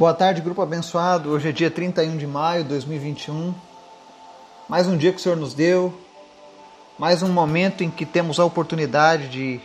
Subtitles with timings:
[0.00, 1.28] Boa tarde, grupo abençoado.
[1.28, 3.54] Hoje é dia 31 de maio de 2021.
[4.66, 5.92] Mais um dia que o Senhor nos deu.
[6.98, 9.60] Mais um momento em que temos a oportunidade de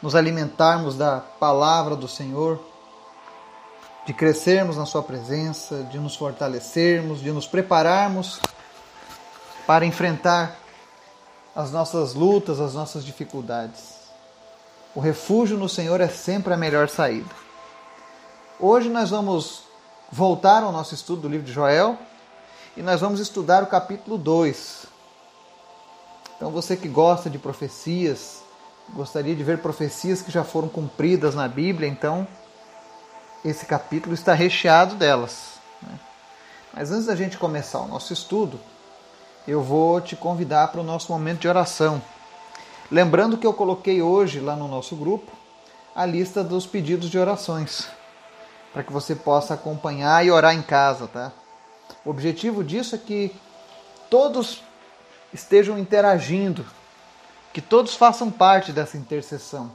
[0.00, 2.60] nos alimentarmos da palavra do Senhor,
[4.06, 8.38] de crescermos na Sua presença, de nos fortalecermos, de nos prepararmos
[9.66, 10.60] para enfrentar
[11.56, 13.96] as nossas lutas, as nossas dificuldades.
[14.94, 17.34] O refúgio no Senhor é sempre a melhor saída.
[18.60, 19.71] Hoje nós vamos
[20.12, 21.96] voltar ao nosso estudo do livro de Joel
[22.76, 24.84] e nós vamos estudar o capítulo 2.
[26.36, 28.42] Então, você que gosta de profecias,
[28.92, 32.26] gostaria de ver profecias que já foram cumpridas na Bíblia, então
[33.42, 35.54] esse capítulo está recheado delas.
[35.80, 35.98] Né?
[36.74, 38.60] Mas antes da gente começar o nosso estudo,
[39.48, 42.02] eu vou te convidar para o nosso momento de oração.
[42.90, 45.32] Lembrando que eu coloquei hoje lá no nosso grupo
[45.94, 47.88] a lista dos pedidos de orações
[48.72, 51.32] para que você possa acompanhar e orar em casa, tá?
[52.04, 53.34] O objetivo disso é que
[54.08, 54.62] todos
[55.32, 56.64] estejam interagindo,
[57.52, 59.70] que todos façam parte dessa intercessão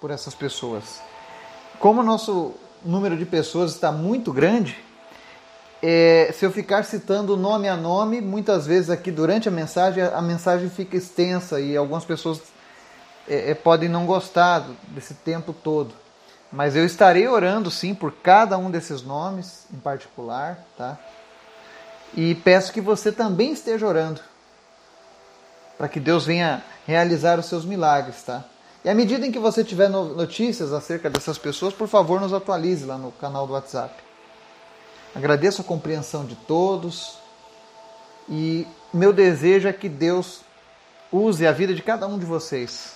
[0.00, 1.00] por essas pessoas.
[1.78, 4.78] Como o nosso número de pessoas está muito grande,
[5.82, 10.22] é, se eu ficar citando nome a nome, muitas vezes aqui durante a mensagem, a
[10.22, 12.40] mensagem fica extensa e algumas pessoas
[13.28, 16.03] é, é podem não gostar desse tempo todo.
[16.54, 20.96] Mas eu estarei orando sim por cada um desses nomes em particular, tá?
[22.16, 24.20] E peço que você também esteja orando
[25.76, 28.44] para que Deus venha realizar os seus milagres, tá?
[28.84, 32.84] E à medida em que você tiver notícias acerca dessas pessoas, por favor, nos atualize
[32.84, 33.92] lá no canal do WhatsApp.
[35.12, 37.18] Agradeço a compreensão de todos
[38.28, 40.42] e meu desejo é que Deus
[41.10, 42.94] use a vida de cada um de vocês.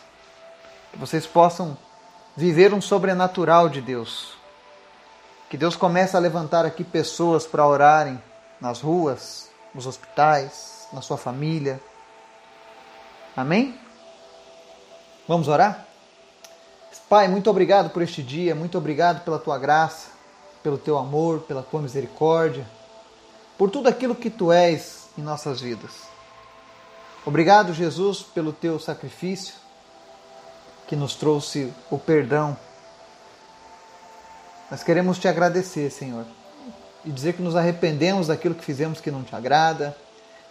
[0.92, 1.76] Que vocês possam
[2.38, 4.34] viver um sobrenatural de Deus.
[5.50, 8.22] Que Deus comece a levantar aqui pessoas para orarem
[8.60, 11.80] nas ruas, nos hospitais, na sua família.
[13.36, 13.76] Amém?
[15.26, 15.84] Vamos orar?
[17.08, 20.10] Pai, muito obrigado por este dia, muito obrigado pela tua graça,
[20.62, 22.68] pelo teu amor, pela tua misericórdia,
[23.56, 26.02] por tudo aquilo que tu és em nossas vidas.
[27.26, 29.54] Obrigado, Jesus, pelo teu sacrifício
[30.88, 32.56] que nos trouxe o perdão.
[34.70, 36.24] Nós queremos te agradecer, Senhor,
[37.04, 39.94] e dizer que nos arrependemos daquilo que fizemos que não te agrada.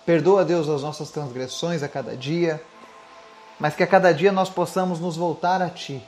[0.06, 2.62] Perdoa, Deus, as nossas transgressões a cada dia,
[3.60, 6.02] mas que a cada dia nós possamos nos voltar a Ti.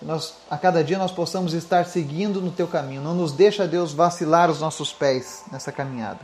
[0.00, 3.00] Nós, a cada dia nós possamos estar seguindo no Teu caminho.
[3.00, 6.20] Não nos deixa, Deus, vacilar os nossos pés nessa caminhada,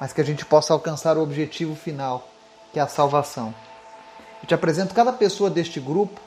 [0.00, 2.28] mas que a gente possa alcançar o objetivo final,
[2.72, 3.54] que é a salvação.
[4.46, 6.20] Eu te apresento cada pessoa deste grupo.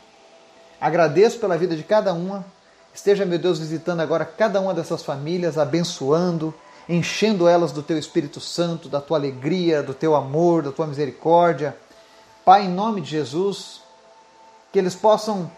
[0.82, 2.46] Agradeço pela vida de cada uma.
[2.94, 6.54] Esteja, meu Deus, visitando agora cada uma dessas famílias, abençoando,
[6.90, 11.78] enchendo elas do teu Espírito Santo, da tua alegria, do teu amor, da tua misericórdia.
[12.44, 13.80] Pai, em nome de Jesus,
[14.74, 15.50] que eles possam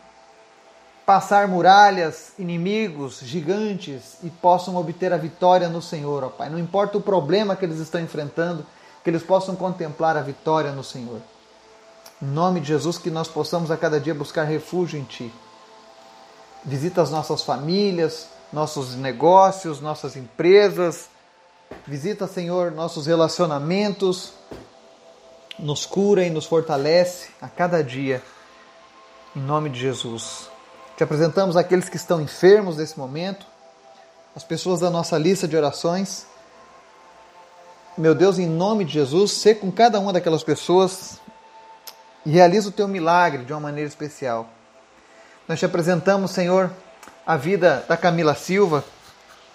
[1.04, 6.48] passar muralhas, inimigos, gigantes e possam obter a vitória no Senhor, ó Pai.
[6.48, 8.64] Não importa o problema que eles estão enfrentando,
[9.04, 11.22] que eles possam contemplar a vitória no Senhor.
[12.22, 15.34] Em nome de Jesus, que nós possamos a cada dia buscar refúgio em Ti.
[16.64, 21.10] Visita as nossas famílias, nossos negócios, nossas empresas.
[21.88, 24.34] Visita, Senhor, nossos relacionamentos.
[25.58, 28.22] Nos cura e nos fortalece a cada dia.
[29.36, 30.48] Em nome de Jesus.
[30.96, 33.48] Te apresentamos aqueles que estão enfermos nesse momento,
[34.36, 36.28] as pessoas da nossa lista de orações.
[37.98, 41.21] Meu Deus, em nome de Jesus, ser com cada uma daquelas pessoas
[42.26, 44.50] e realiza o teu milagre de uma maneira especial.
[45.48, 46.72] Nós te apresentamos, Senhor,
[47.26, 48.84] a vida da Camila Silva,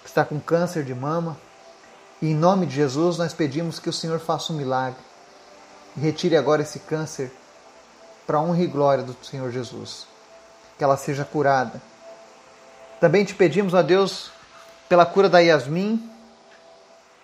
[0.01, 1.37] que está com câncer de mama.
[2.21, 4.99] E em nome de Jesus, nós pedimos que o Senhor faça um milagre
[5.95, 7.31] e retire agora esse câncer
[8.25, 10.05] para a honra e glória do Senhor Jesus.
[10.77, 11.81] Que ela seja curada.
[12.99, 14.31] Também te pedimos, a Deus,
[14.89, 16.11] pela cura da Yasmin,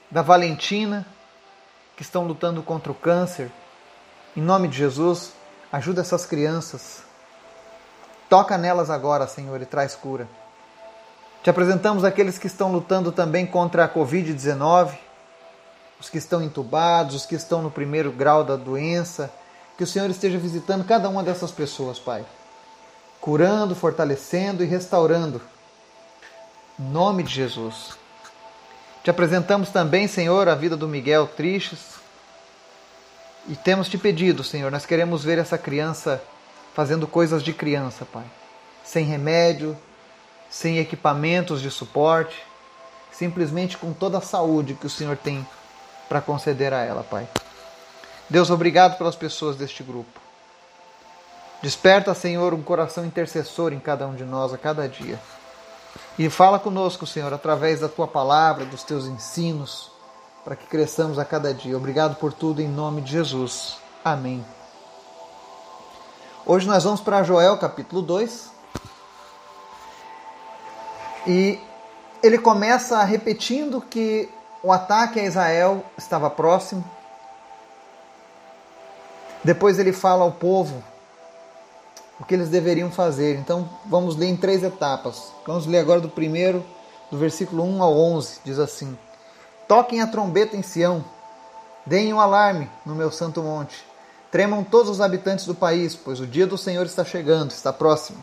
[0.10, 1.06] da Valentina,
[1.98, 3.52] que estão lutando contra o câncer
[4.36, 5.32] em nome de Jesus,
[5.74, 7.02] ajuda essas crianças.
[8.30, 10.28] Toca nelas agora, Senhor, e traz cura.
[11.42, 14.96] Te apresentamos aqueles que estão lutando também contra a Covid-19,
[16.00, 19.34] os que estão entubados, os que estão no primeiro grau da doença.
[19.76, 22.24] Que o Senhor esteja visitando cada uma dessas pessoas, Pai.
[23.20, 25.42] Curando, fortalecendo e restaurando.
[26.80, 27.98] Em nome de Jesus.
[29.04, 32.03] Te apresentamos também, Senhor, a vida do Miguel Tristes,
[33.48, 36.22] e temos te pedido, Senhor, nós queremos ver essa criança
[36.74, 38.24] fazendo coisas de criança, Pai.
[38.84, 39.78] Sem remédio,
[40.50, 42.42] sem equipamentos de suporte.
[43.12, 45.46] simplesmente com toda a saúde que o Senhor tem
[46.10, 47.28] para conceder a ela, Pai.
[48.28, 50.20] Deus, obrigado pelas pessoas deste grupo.
[51.62, 55.20] Desperta, Senhor, um coração intercessor em cada um de nós a cada dia.
[56.18, 59.93] E fala conosco, Senhor, através da tua palavra, dos teus ensinos,
[60.44, 61.78] para que cresçamos a cada dia.
[61.78, 63.78] Obrigado por tudo em nome de Jesus.
[64.04, 64.46] Amém.
[66.46, 68.52] Hoje nós vamos para Joel capítulo 2.
[71.26, 71.58] E
[72.22, 74.30] ele começa repetindo que
[74.62, 76.84] o ataque a Israel estava próximo.
[79.42, 80.84] Depois ele fala ao povo
[82.20, 83.38] o que eles deveriam fazer.
[83.38, 85.32] Então vamos ler em três etapas.
[85.48, 86.66] Vamos ler agora do primeiro,
[87.10, 88.98] do versículo 1 ao 11, diz assim:
[89.68, 91.04] Toquem a trombeta em Sião,
[91.86, 93.84] deem um alarme no meu santo monte.
[94.32, 98.18] Tremam todos os habitantes do país, pois o dia do Senhor está chegando, está próximo.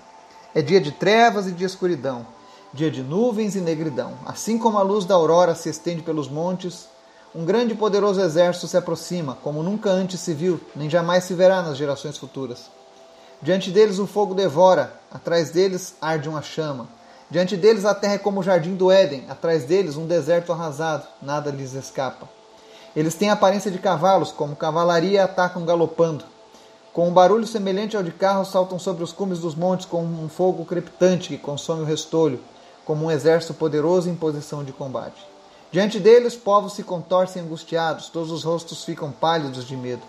[0.55, 2.27] É dia de trevas e de escuridão,
[2.75, 4.15] dia de nuvens e negridão.
[4.27, 6.89] Assim como a luz da aurora se estende pelos montes,
[7.35, 11.35] um grande e poderoso exército se aproxima, como nunca antes se viu, nem jamais se
[11.35, 12.69] verá nas gerações futuras.
[13.41, 16.89] Diante deles o fogo devora, atrás deles arde uma chama.
[17.31, 21.07] Diante deles a terra é como o jardim do Éden, atrás deles um deserto arrasado,
[21.23, 22.29] nada lhes escapa.
[22.95, 26.25] Eles têm aparência de cavalos, como cavalaria atacam galopando.
[26.93, 30.29] Com um barulho semelhante ao de carros, saltam sobre os cumes dos montes como um
[30.29, 32.41] fogo crepitante que consome o restolho,
[32.85, 35.25] como um exército poderoso em posição de combate.
[35.71, 40.03] Diante deles, povos se contorcem angustiados, todos os rostos ficam pálidos de medo.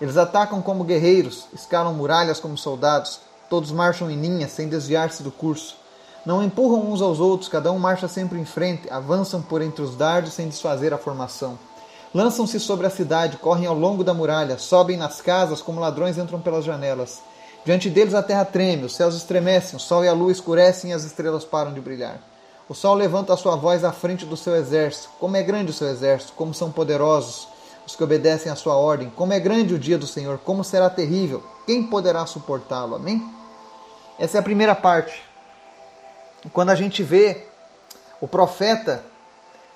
[0.00, 5.30] Eles atacam como guerreiros, escalam muralhas como soldados, todos marcham em linha sem desviar-se do
[5.30, 5.79] curso.
[6.24, 9.96] Não empurram uns aos outros, cada um marcha sempre em frente, avançam por entre os
[9.96, 11.58] dardos sem desfazer a formação.
[12.14, 16.40] Lançam-se sobre a cidade, correm ao longo da muralha, sobem nas casas como ladrões entram
[16.40, 17.22] pelas janelas.
[17.64, 20.94] Diante deles a terra treme, os céus estremecem, o sol e a lua escurecem e
[20.94, 22.20] as estrelas param de brilhar.
[22.68, 25.10] O sol levanta a sua voz à frente do seu exército.
[25.18, 27.48] Como é grande o seu exército, como são poderosos
[27.86, 29.10] os que obedecem à sua ordem.
[29.16, 31.42] Como é grande o dia do Senhor, como será terrível.
[31.66, 32.96] Quem poderá suportá-lo?
[32.96, 33.22] Amém?
[34.18, 35.29] Essa é a primeira parte.
[36.52, 37.46] Quando a gente vê
[38.20, 39.04] o profeta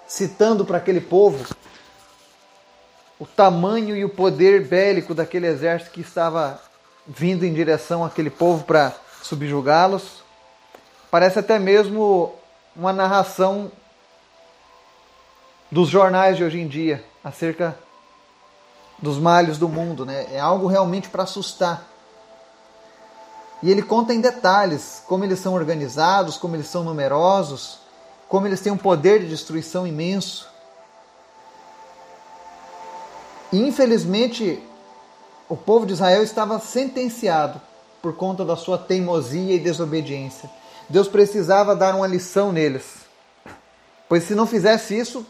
[0.07, 1.45] citando para aquele povo
[3.19, 6.61] o tamanho e o poder bélico daquele exército que estava
[7.07, 10.23] vindo em direção àquele povo para subjugá-los,
[11.11, 12.35] parece até mesmo
[12.75, 13.71] uma narração
[15.71, 17.79] dos jornais de hoje em dia acerca
[18.99, 20.27] dos males do mundo, né?
[20.33, 21.94] É algo realmente para assustar.
[23.65, 27.79] E ele conta em detalhes como eles são organizados, como eles são numerosos,
[28.29, 30.47] como eles têm um poder de destruição imenso.
[33.51, 34.63] E infelizmente,
[35.49, 37.59] o povo de Israel estava sentenciado
[38.03, 40.51] por conta da sua teimosia e desobediência.
[40.87, 42.85] Deus precisava dar uma lição neles,
[44.11, 45.27] pois se não fizesse isso,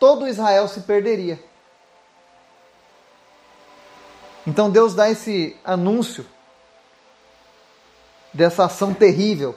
[0.00, 1.38] todo Israel se perderia.
[4.44, 6.26] Então Deus dá esse anúncio
[8.36, 9.54] dessa ação terrível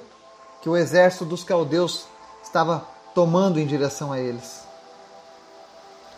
[0.62, 2.06] que o exército dos caldeus
[2.42, 4.64] estava tomando em direção a eles,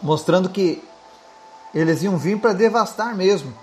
[0.01, 0.83] mostrando que
[1.73, 3.53] eles iam vir para devastar mesmo.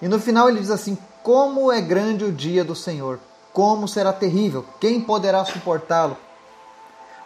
[0.00, 3.20] E no final ele diz assim: Como é grande o dia do Senhor,
[3.52, 6.16] como será terrível, quem poderá suportá-lo?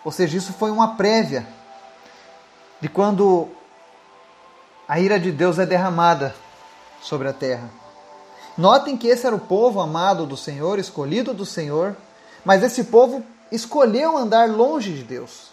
[0.05, 1.47] Ou seja, isso foi uma prévia
[2.81, 3.49] de quando
[4.87, 6.35] a ira de Deus é derramada
[7.01, 7.86] sobre a terra.
[8.57, 11.97] Notem que esse era o povo amado do Senhor, escolhido do Senhor,
[12.45, 15.51] mas esse povo escolheu andar longe de Deus,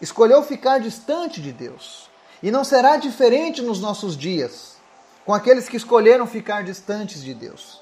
[0.00, 2.08] escolheu ficar distante de Deus.
[2.42, 4.76] E não será diferente nos nossos dias,
[5.24, 7.80] com aqueles que escolheram ficar distantes de Deus.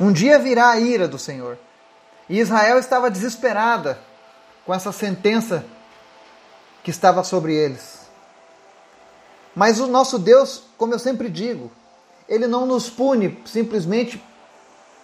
[0.00, 1.58] Um dia virá a ira do Senhor.
[2.28, 3.98] E Israel estava desesperada
[4.64, 5.64] com essa sentença
[6.84, 8.06] que estava sobre eles.
[9.54, 11.72] Mas o nosso Deus, como eu sempre digo,
[12.28, 14.22] ele não nos pune simplesmente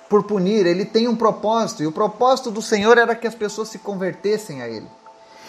[0.08, 3.68] por punir, ele tem um propósito, e o propósito do Senhor era que as pessoas
[3.68, 4.86] se convertessem a ele.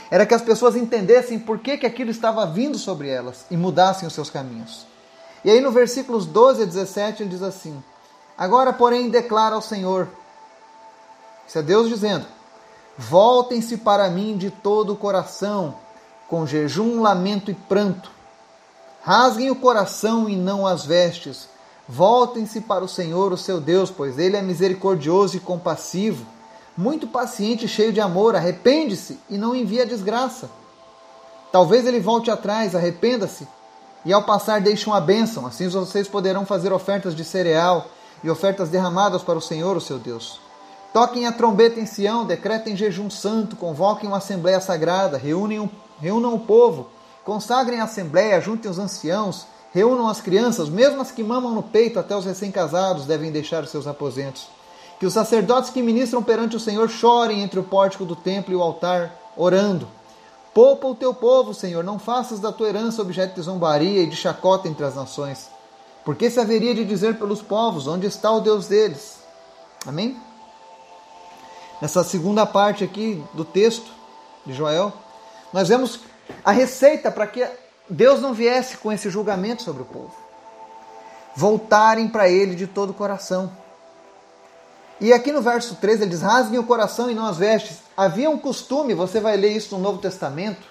[0.10, 4.08] Era que as pessoas entendessem por que, que aquilo estava vindo sobre elas e mudassem
[4.08, 4.86] os seus caminhos.
[5.44, 7.84] E aí no versículos 12 a 17 ele diz assim:
[8.38, 10.08] Agora, porém, declara ao Senhor,
[11.48, 12.26] isso é Deus dizendo:
[12.98, 15.76] Voltem-se para mim de todo o coração,
[16.28, 18.16] com jejum, lamento e pranto
[19.06, 21.48] Rasguem o coração e não as vestes.
[21.88, 26.26] Voltem-se para o Senhor, o seu Deus, pois ele é misericordioso e compassivo,
[26.76, 28.36] muito paciente e cheio de amor.
[28.36, 30.50] Arrepende-se e não envia desgraça.
[31.52, 33.48] Talvez ele volte atrás, arrependa-se
[34.04, 35.46] e ao passar deixe uma bênção.
[35.46, 37.88] Assim vocês poderão fazer ofertas de cereal
[38.24, 40.40] e ofertas derramadas para o Senhor, o seu Deus.
[40.94, 46.40] Toquem a trombeta em Sião, decretem jejum santo, convoquem uma assembleia sagrada, reúnem reúnam o
[46.40, 46.88] povo,
[47.24, 49.46] consagrem a assembleia, juntem os anciãos,
[49.76, 53.70] reúnam as crianças, mesmo as que mamam no peito, até os recém-casados devem deixar os
[53.70, 54.48] seus aposentos.
[54.98, 58.56] Que os sacerdotes que ministram perante o Senhor chorem entre o pórtico do templo e
[58.56, 59.86] o altar, orando.
[60.54, 64.16] Poupa o teu povo, Senhor, não faças da tua herança objeto de zombaria e de
[64.16, 65.50] chacota entre as nações.
[66.06, 69.18] Porque se haveria de dizer pelos povos, onde está o Deus deles?
[69.86, 70.18] Amém?
[71.82, 73.92] Nessa segunda parte aqui do texto
[74.46, 74.94] de Joel,
[75.52, 76.00] nós vemos
[76.46, 77.46] a receita para que
[77.90, 80.14] Deus não viesse com esse julgamento sobre o povo.
[81.36, 83.52] Voltarem para ele de todo o coração.
[85.00, 87.78] E aqui no verso 13 ele diz: rasguem o coração e não as vestes.
[87.96, 90.66] Havia um costume, você vai ler isso no Novo Testamento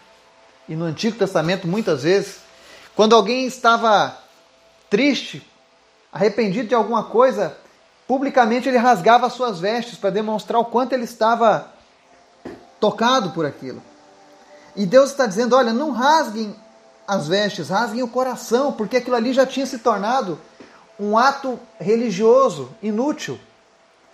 [0.69, 2.39] e no Antigo Testamento muitas vezes,
[2.97, 4.17] quando alguém estava
[4.89, 5.47] triste,
[6.13, 7.57] arrependido de alguma coisa,
[8.07, 11.73] publicamente ele rasgava as suas vestes para demonstrar o quanto ele estava
[12.81, 13.83] tocado por aquilo.
[14.75, 16.57] E Deus está dizendo: olha, não rasguem
[17.07, 20.39] as vestes, rasguem o coração, porque aquilo ali já tinha se tornado
[20.99, 23.39] um ato religioso inútil.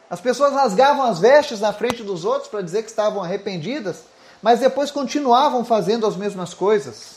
[0.08, 4.02] As pessoas rasgavam as vestes na frente dos outros para dizer que estavam arrependidas,
[4.42, 7.16] mas depois continuavam fazendo as mesmas coisas.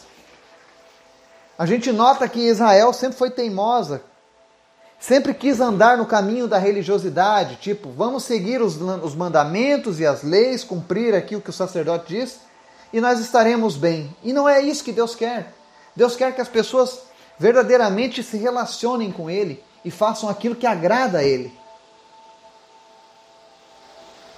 [1.58, 4.02] A gente nota que Israel sempre foi teimosa,
[5.00, 10.24] sempre quis andar no caminho da religiosidade, tipo, vamos seguir os, os mandamentos e as
[10.24, 12.40] leis, cumprir aqui o que o sacerdote diz,
[12.92, 14.16] e nós estaremos bem.
[14.24, 15.52] E não é isso que Deus quer.
[15.96, 17.02] Deus quer que as pessoas
[17.38, 21.54] verdadeiramente se relacionem com Ele e façam aquilo que agrada a Ele.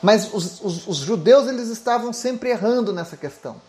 [0.01, 3.59] Mas os, os, os, judeus eles estavam sempre errando nessa questão.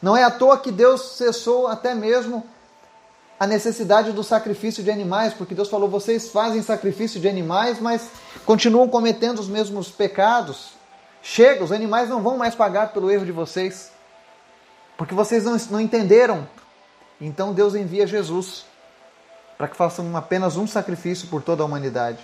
[0.00, 2.46] Não é à toa que Deus cessou até mesmo
[3.38, 8.08] a necessidade do sacrifício de animais, porque Deus falou: vocês fazem sacrifício de animais, mas
[8.46, 10.70] continuam cometendo os mesmos pecados.
[11.22, 13.90] Chega, os animais não vão mais pagar pelo erro de vocês,
[14.96, 16.48] porque vocês não, não entenderam.
[17.20, 18.64] Então Deus envia Jesus
[19.56, 22.18] para que façam apenas um sacrifício por toda a humanidade.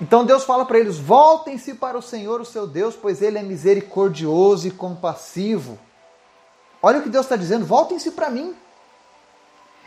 [0.00, 3.42] Então Deus fala para eles: voltem-se para o Senhor, o seu Deus, pois Ele é
[3.42, 5.78] misericordioso e compassivo.
[6.82, 8.54] Olha o que Deus está dizendo: voltem-se para mim.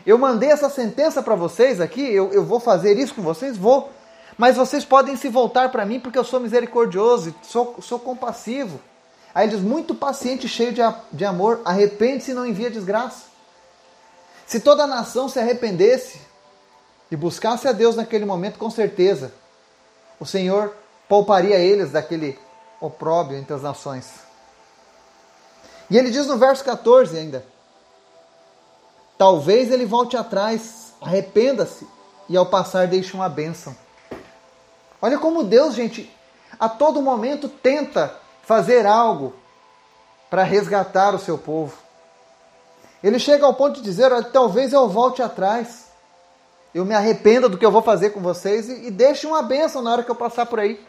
[0.04, 3.56] Eu mandei essa sentença para vocês aqui, eu, eu vou fazer isso com vocês?
[3.56, 3.90] Vou.
[4.36, 8.80] Mas vocês podem se voltar para mim porque eu sou misericordioso, sou, sou compassivo.
[9.34, 13.26] Aí ele diz: muito paciente, cheio de, de amor, arrepende-se e não envia desgraça.
[14.46, 16.20] Se toda a nação se arrependesse
[17.10, 19.32] e buscasse a Deus naquele momento, com certeza
[20.20, 20.74] o Senhor
[21.08, 22.38] pouparia eles daquele
[22.80, 24.10] opróbio entre as nações.
[25.88, 27.44] E ele diz no verso 14 ainda:
[29.18, 31.86] Talvez ele volte atrás, arrependa-se
[32.28, 33.76] e ao passar deixe uma bênção.
[35.00, 36.10] Olha como Deus, gente,
[36.58, 39.34] a todo momento tenta fazer algo
[40.28, 41.76] para resgatar o seu povo.
[43.02, 45.92] Ele chega ao ponto de dizer: olha, talvez eu volte atrás
[46.74, 49.82] eu me arrependa do que eu vou fazer com vocês e, e deixe uma bênção
[49.82, 50.80] na hora que eu passar por aí.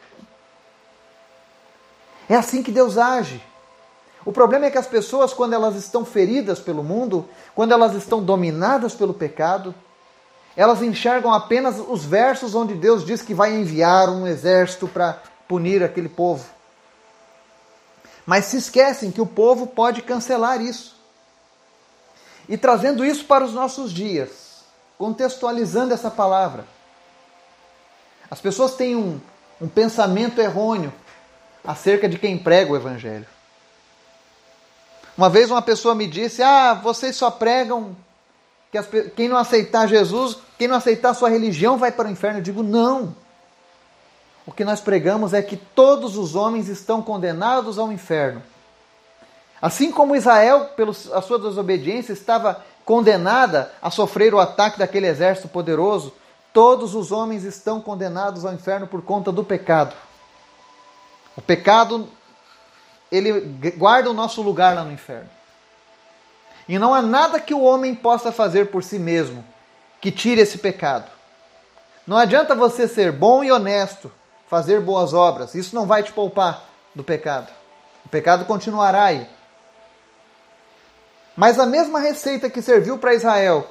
[2.29, 3.43] É assim que Deus age.
[4.25, 8.23] O problema é que as pessoas, quando elas estão feridas pelo mundo, quando elas estão
[8.23, 9.75] dominadas pelo pecado,
[10.55, 15.83] elas enxergam apenas os versos onde Deus diz que vai enviar um exército para punir
[15.83, 16.45] aquele povo.
[18.25, 20.95] Mas se esquecem que o povo pode cancelar isso.
[22.47, 24.63] E trazendo isso para os nossos dias,
[24.97, 26.65] contextualizando essa palavra.
[28.29, 29.19] As pessoas têm um,
[29.61, 30.93] um pensamento errôneo
[31.63, 33.27] acerca de quem prega o Evangelho.
[35.17, 37.95] Uma vez uma pessoa me disse: Ah, vocês só pregam
[38.71, 42.39] que as, quem não aceitar Jesus, quem não aceitar sua religião vai para o inferno.
[42.39, 43.15] Eu digo: Não.
[44.45, 48.41] O que nós pregamos é que todos os homens estão condenados ao inferno.
[49.61, 56.13] Assim como Israel, pela sua desobediência, estava condenada a sofrer o ataque daquele exército poderoso,
[56.51, 59.95] todos os homens estão condenados ao inferno por conta do pecado.
[61.35, 62.09] O pecado,
[63.11, 63.39] ele
[63.77, 65.29] guarda o nosso lugar lá no inferno.
[66.67, 69.43] E não há nada que o homem possa fazer por si mesmo
[69.99, 71.09] que tire esse pecado.
[72.05, 74.11] Não adianta você ser bom e honesto,
[74.53, 77.51] fazer boas obras, isso não vai te poupar do pecado.
[78.05, 79.27] O pecado continuará aí.
[81.35, 83.67] Mas a mesma receita que serviu para Israel,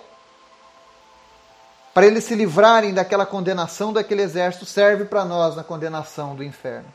[1.95, 6.93] para eles se livrarem daquela condenação daquele exército, serve para nós na condenação do inferno.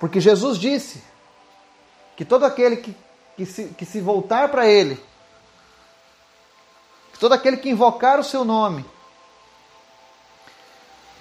[0.00, 1.00] Porque Jesus disse
[2.16, 2.96] que todo aquele que,
[3.36, 5.00] que, se, que se voltar para Ele,
[7.20, 8.84] todo aquele que invocar o seu nome,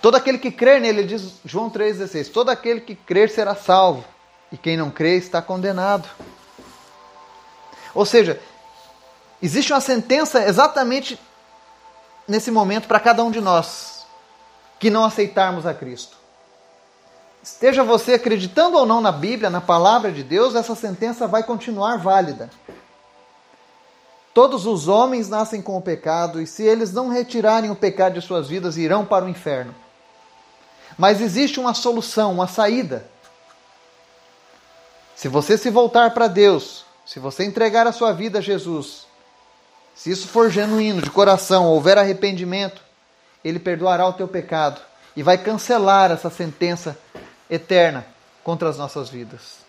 [0.02, 4.04] Todo aquele que crer nele, diz João 3,16, todo aquele que crer será salvo,
[4.52, 6.10] e quem não crê está condenado.
[7.94, 8.42] Ou seja,
[9.42, 11.20] existe uma sentença exatamente
[12.28, 14.06] nesse momento para cada um de nós
[14.80, 16.18] que não aceitarmos a Cristo.
[17.44, 21.98] Esteja você acreditando ou não na Bíblia, na palavra de Deus, essa sentença vai continuar
[21.98, 22.50] válida.
[24.34, 28.26] Todos os homens nascem com o pecado e se eles não retirarem o pecado de
[28.26, 29.76] suas vidas, irão para o inferno.
[30.98, 33.06] Mas existe uma solução, uma saída.
[35.16, 39.06] Se você se voltar para Deus, se você entregar a sua vida a Jesus,
[39.96, 42.82] se isso for genuíno, de coração, houver arrependimento,
[43.44, 44.82] Ele perdoará o teu pecado
[45.16, 46.98] e vai cancelar essa sentença
[47.50, 48.06] eterna
[48.44, 49.60] contra as nossas vidas.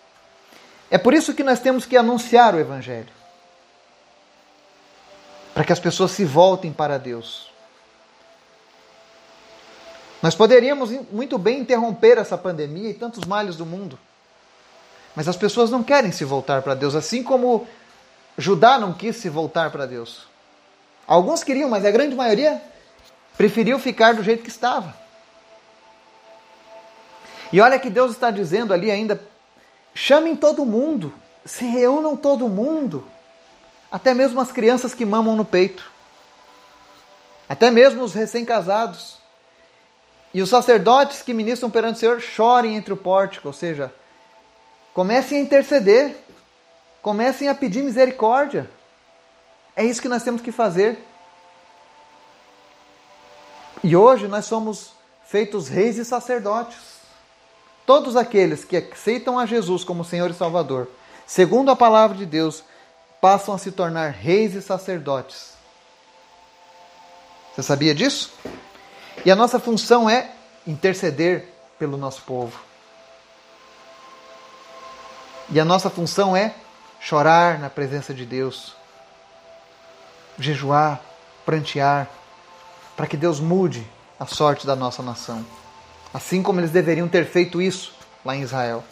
[0.89, 3.23] É por isso que nós temos que anunciar o Evangelho
[5.53, 7.52] para que as pessoas se voltem para Deus.
[10.23, 13.99] Nós poderíamos muito bem interromper essa pandemia e tantos males do mundo.
[15.13, 17.67] Mas as pessoas não querem se voltar para Deus, assim como
[18.37, 20.25] Judá não quis se voltar para Deus.
[21.05, 22.61] Alguns queriam, mas a grande maioria
[23.35, 24.95] preferiu ficar do jeito que estava.
[27.51, 29.21] E olha que Deus está dizendo ali ainda:
[29.93, 31.13] chamem todo mundo,
[31.43, 33.05] se reúnam todo mundo,
[33.91, 35.91] até mesmo as crianças que mamam no peito,
[37.49, 39.21] até mesmo os recém-casados.
[40.33, 43.93] E os sacerdotes que ministram perante o Senhor chorem entre o pórtico, ou seja,
[44.93, 46.15] comecem a interceder,
[47.01, 48.69] comecem a pedir misericórdia.
[49.75, 50.97] É isso que nós temos que fazer.
[53.83, 54.93] E hoje nós somos
[55.25, 56.93] feitos reis e sacerdotes.
[57.85, 60.89] Todos aqueles que aceitam a Jesus como Senhor e Salvador,
[61.27, 62.63] segundo a palavra de Deus,
[63.19, 65.53] passam a se tornar reis e sacerdotes.
[67.53, 68.33] Você sabia disso?
[69.25, 70.31] E a nossa função é
[70.65, 72.59] interceder pelo nosso povo.
[75.49, 76.55] E a nossa função é
[76.99, 78.75] chorar na presença de Deus,
[80.39, 81.01] jejuar,
[81.45, 82.09] prantear,
[82.95, 83.85] para que Deus mude
[84.19, 85.45] a sorte da nossa nação.
[86.13, 88.83] Assim como eles deveriam ter feito isso lá em Israel.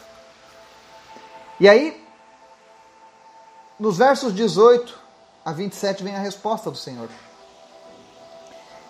[1.60, 2.06] E aí,
[3.80, 5.00] nos versos 18
[5.46, 7.10] a 27 vem a resposta do Senhor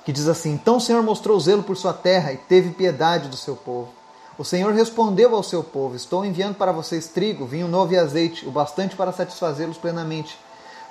[0.06, 3.38] que diz assim: Então o Senhor mostrou zelo por sua terra e teve piedade do
[3.38, 3.90] seu povo.
[4.38, 8.48] O Senhor respondeu ao seu povo: Estou enviando para vocês trigo, vinho novo e azeite,
[8.48, 10.38] o bastante para satisfazê-los plenamente.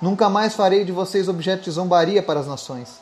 [0.01, 3.01] Nunca mais farei de vocês objeto de zombaria para as nações.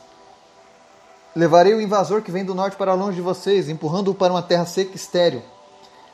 [1.35, 4.65] Levarei o invasor que vem do norte para longe de vocês, empurrando-o para uma terra
[4.65, 5.41] seca e estéril.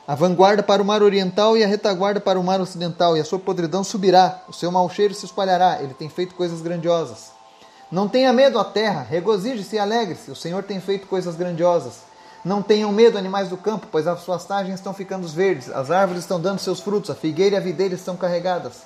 [0.06, 3.24] A vanguarda para o mar oriental e a retaguarda para o mar ocidental, e a
[3.24, 7.35] sua podridão subirá, o seu mau cheiro se espalhará, ele tem feito coisas grandiosas.
[7.90, 12.00] Não tenha medo a terra, regozije-se e alegre-se, o Senhor tem feito coisas grandiosas.
[12.44, 16.22] Não tenham medo, animais do campo, pois as suas tagens estão ficando verdes, as árvores
[16.22, 18.82] estão dando seus frutos, a figueira e a videira estão carregadas.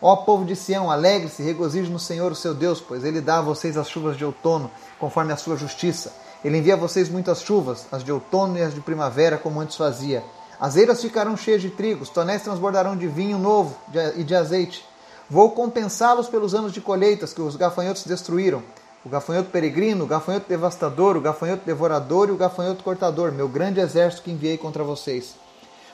[0.00, 3.38] Ó povo de Sião, alegre-se e regozije no Senhor, o seu Deus, pois ele dá
[3.38, 6.12] a vocês as chuvas de outono, conforme a sua justiça.
[6.44, 9.76] Ele envia a vocês muitas chuvas, as de outono e as de primavera, como antes
[9.76, 10.22] fazia.
[10.60, 13.74] As eiras ficarão cheias de trigo, os tonéis transbordarão de vinho novo
[14.16, 14.86] e de azeite.
[15.28, 18.62] Vou compensá-los pelos anos de colheitas que os gafanhotos destruíram.
[19.04, 23.80] O gafanhoto peregrino, o gafanhoto devastador, o gafanhoto devorador e o gafanhoto cortador, meu grande
[23.80, 25.34] exército que enviei contra vocês.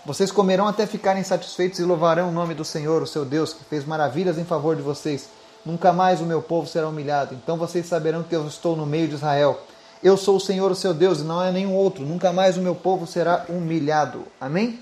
[0.04, 3.64] Vocês comerão até ficarem satisfeitos e louvarão o nome do Senhor, o seu Deus, que
[3.64, 5.28] fez maravilhas em favor de vocês.
[5.64, 7.34] Nunca mais o meu povo será humilhado.
[7.34, 9.60] Então vocês saberão que eu estou no meio de Israel.
[10.02, 12.04] Eu sou o Senhor, o seu Deus, e não é nenhum outro.
[12.04, 14.24] Nunca mais o meu povo será humilhado.
[14.40, 14.80] Amém?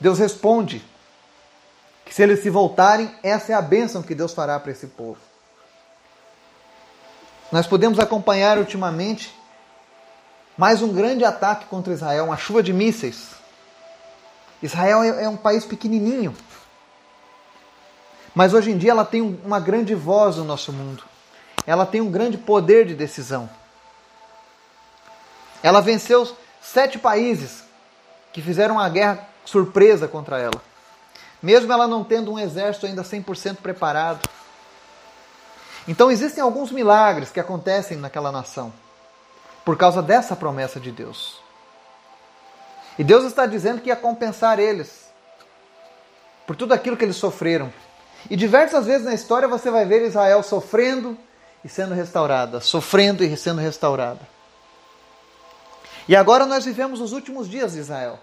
[0.00, 0.84] Deus responde
[2.08, 5.18] que se eles se voltarem, essa é a bênção que Deus fará para esse povo.
[7.52, 9.34] Nós podemos acompanhar ultimamente
[10.56, 13.32] mais um grande ataque contra Israel, uma chuva de mísseis.
[14.62, 16.34] Israel é, é um país pequenininho,
[18.34, 21.04] mas hoje em dia ela tem uma grande voz no nosso mundo.
[21.66, 23.50] Ela tem um grande poder de decisão.
[25.62, 26.26] Ela venceu
[26.62, 27.64] sete países
[28.32, 30.67] que fizeram uma guerra surpresa contra ela
[31.42, 34.28] mesmo ela não tendo um exército ainda 100% preparado.
[35.86, 38.72] Então existem alguns milagres que acontecem naquela nação
[39.64, 41.40] por causa dessa promessa de Deus.
[42.98, 45.08] E Deus está dizendo que ia compensar eles
[46.46, 47.72] por tudo aquilo que eles sofreram.
[48.28, 51.16] E diversas vezes na história você vai ver Israel sofrendo
[51.64, 54.20] e sendo restaurada, sofrendo e sendo restaurada.
[56.08, 58.18] E agora nós vivemos os últimos dias de Israel.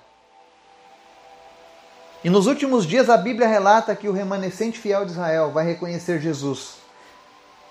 [2.26, 6.20] E nos últimos dias a Bíblia relata que o remanescente fiel de Israel vai reconhecer
[6.20, 6.78] Jesus.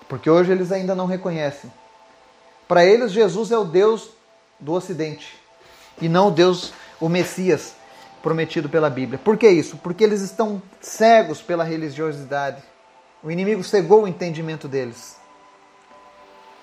[0.07, 1.69] Porque hoje eles ainda não reconhecem.
[2.65, 4.11] Para eles, Jesus é o Deus
[4.57, 5.37] do Ocidente
[5.99, 7.73] e não o Deus, o Messias
[8.23, 9.19] prometido pela Bíblia.
[9.21, 9.75] Por que isso?
[9.75, 12.63] Porque eles estão cegos pela religiosidade.
[13.21, 15.17] O inimigo cegou o entendimento deles.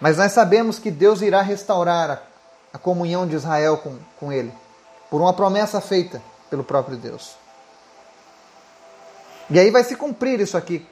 [0.01, 2.23] Mas nós sabemos que Deus irá restaurar a,
[2.73, 4.51] a comunhão de Israel com, com ele,
[5.11, 7.42] por uma promessa feita pelo próprio Deus.
[9.51, 10.87] E aí vai se cumprir isso aqui.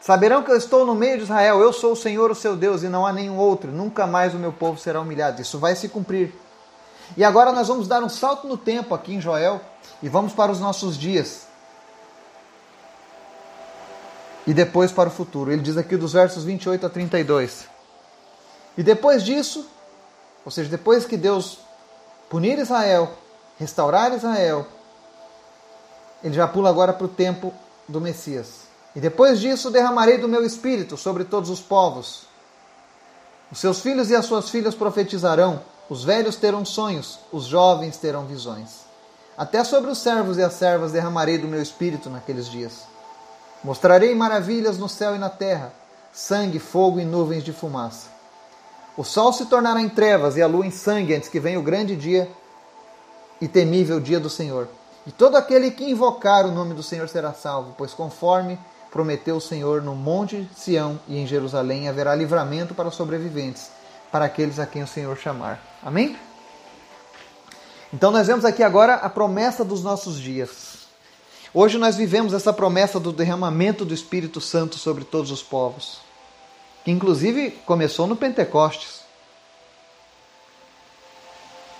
[0.00, 2.82] Saberão que eu estou no meio de Israel, eu sou o Senhor, o seu Deus,
[2.82, 3.70] e não há nenhum outro.
[3.70, 5.42] Nunca mais o meu povo será humilhado.
[5.42, 6.32] Isso vai se cumprir.
[7.16, 9.60] E agora nós vamos dar um salto no tempo aqui em Joel
[10.02, 11.46] e vamos para os nossos dias.
[14.46, 15.52] E depois para o futuro.
[15.52, 17.66] Ele diz aqui dos versos 28 a 32.
[18.78, 19.68] E depois disso,
[20.44, 21.58] ou seja, depois que Deus
[22.30, 23.12] punir Israel,
[23.58, 24.66] restaurar Israel,
[26.22, 27.52] ele já pula agora para o tempo
[27.88, 28.68] do Messias.
[28.94, 32.24] E depois disso derramarei do meu espírito sobre todos os povos.
[33.50, 38.26] Os seus filhos e as suas filhas profetizarão, os velhos terão sonhos, os jovens terão
[38.26, 38.84] visões.
[39.36, 42.82] Até sobre os servos e as servas derramarei do meu espírito naqueles dias.
[43.62, 45.72] Mostrarei maravilhas no céu e na terra,
[46.12, 48.08] sangue, fogo e nuvens de fumaça.
[48.96, 51.62] O sol se tornará em trevas e a lua em sangue antes que venha o
[51.62, 52.30] grande dia
[53.40, 54.68] e temível dia do Senhor.
[55.06, 58.58] E todo aquele que invocar o nome do Senhor será salvo, pois conforme
[58.90, 63.70] prometeu o Senhor no monte Sião e em Jerusalém haverá livramento para os sobreviventes
[64.10, 65.60] para aqueles a quem o Senhor chamar.
[65.82, 66.16] Amém?
[67.92, 70.80] Então nós vemos aqui agora a promessa dos nossos dias.
[71.52, 75.98] Hoje nós vivemos essa promessa do derramamento do Espírito Santo sobre todos os povos,
[76.84, 78.99] que inclusive começou no Pentecostes.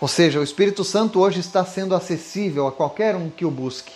[0.00, 3.92] Ou seja, o Espírito Santo hoje está sendo acessível a qualquer um que o busque.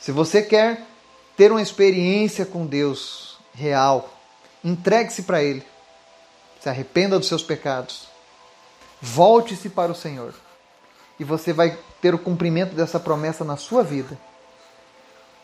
[0.00, 0.82] Se você quer
[1.36, 4.10] ter uma experiência com Deus real,
[4.62, 5.64] entregue-se para Ele
[6.64, 8.08] se arrependa dos seus pecados,
[9.00, 10.32] volte-se para o Senhor
[11.20, 14.18] e você vai ter o cumprimento dessa promessa na sua vida.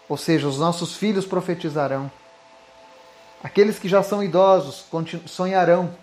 [0.08, 2.10] Ou seja, os nossos filhos profetizarão,
[3.44, 4.86] aqueles que já são idosos
[5.26, 5.94] sonharão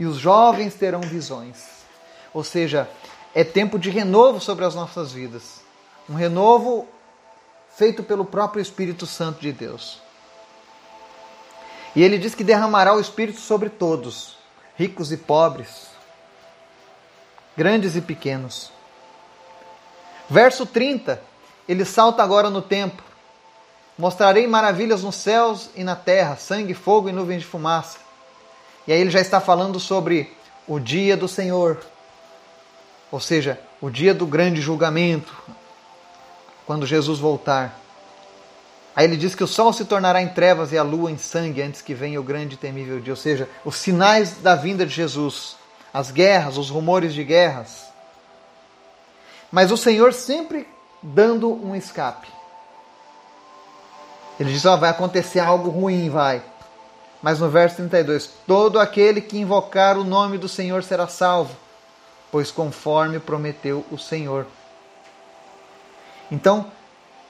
[0.00, 1.79] e os jovens terão visões.
[2.32, 2.88] Ou seja,
[3.34, 5.60] é tempo de renovo sobre as nossas vidas.
[6.08, 6.88] Um renovo
[7.76, 10.00] feito pelo próprio Espírito Santo de Deus.
[11.94, 14.36] E ele diz que derramará o Espírito sobre todos,
[14.76, 15.88] ricos e pobres,
[17.56, 18.70] grandes e pequenos.
[20.28, 21.20] Verso 30,
[21.68, 23.02] ele salta agora no tempo.
[23.98, 27.98] Mostrarei maravilhas nos céus e na terra, sangue, fogo e nuvens de fumaça.
[28.86, 30.32] E aí ele já está falando sobre
[30.66, 31.78] o dia do Senhor,
[33.10, 35.34] ou seja, o dia do grande julgamento,
[36.66, 37.78] quando Jesus voltar.
[38.94, 41.62] Aí ele diz que o sol se tornará em trevas e a lua em sangue
[41.62, 43.12] antes que venha o grande e temível dia.
[43.12, 45.56] Ou seja, os sinais da vinda de Jesus,
[45.92, 47.86] as guerras, os rumores de guerras.
[49.50, 50.68] Mas o Senhor sempre
[51.02, 52.28] dando um escape.
[54.38, 56.42] Ele diz: oh, vai acontecer algo ruim, vai.
[57.22, 61.54] Mas no verso 32, todo aquele que invocar o nome do Senhor será salvo,
[62.30, 64.46] pois conforme prometeu o Senhor.
[66.30, 66.70] Então,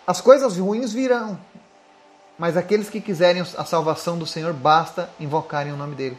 [0.06, 1.38] as coisas ruins virão,
[2.38, 6.18] mas aqueles que quiserem a salvação do Senhor, basta invocarem o nome dele.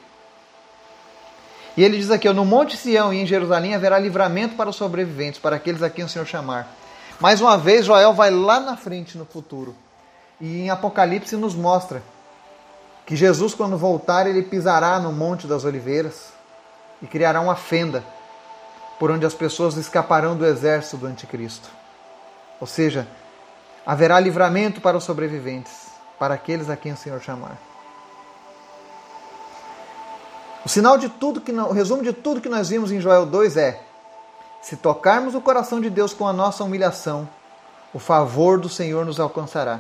[1.76, 5.40] E ele diz aqui: No Monte Sião e em Jerusalém haverá livramento para os sobreviventes,
[5.40, 6.68] para aqueles a quem o Senhor chamar.
[7.20, 9.76] Mais uma vez, Joel vai lá na frente no futuro.
[10.40, 12.02] E em Apocalipse nos mostra
[13.06, 16.34] que Jesus, quando voltar, ele pisará no Monte das Oliveiras
[17.02, 18.04] e criará uma fenda
[19.02, 21.68] por onde as pessoas escaparão do exército do Anticristo.
[22.60, 23.08] Ou seja,
[23.84, 25.88] haverá livramento para os sobreviventes
[26.20, 27.58] para aqueles a quem o Senhor chamar.
[30.64, 33.58] O sinal de tudo que o resumo de tudo que nós vimos em Joel 2
[33.58, 33.82] é:
[34.62, 37.28] se tocarmos o coração de Deus com a nossa humilhação,
[37.92, 39.80] o favor do Senhor nos alcançará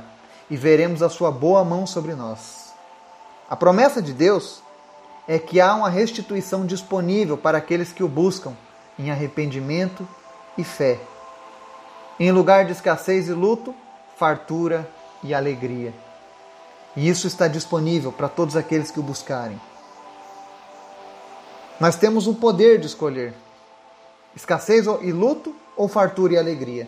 [0.49, 2.73] e veremos a sua boa mão sobre nós.
[3.47, 4.63] A promessa de Deus
[5.27, 8.55] é que há uma restituição disponível para aqueles que o buscam
[9.01, 10.07] em arrependimento
[10.57, 10.99] e fé.
[12.19, 13.73] Em lugar de escassez e luto,
[14.15, 14.87] fartura
[15.23, 15.91] e alegria.
[16.95, 19.59] E isso está disponível para todos aqueles que o buscarem.
[21.79, 23.33] Nós temos o poder de escolher
[24.35, 26.87] escassez e luto ou fartura e alegria.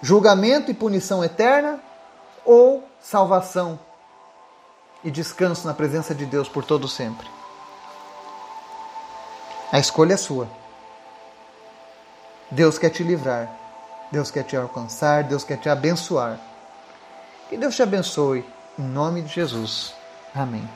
[0.00, 1.80] Julgamento e punição eterna
[2.44, 3.78] ou salvação
[5.04, 7.41] e descanso na presença de Deus por todo sempre.
[9.72, 10.46] A escolha é sua.
[12.50, 13.48] Deus quer te livrar.
[14.12, 16.38] Deus quer te alcançar, Deus quer te abençoar.
[17.48, 18.44] Que Deus te abençoe.
[18.78, 19.94] Em nome de Jesus.
[20.34, 20.68] Amém.